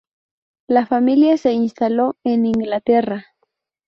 [0.67, 3.23] La familia se instaló en Inglaterra.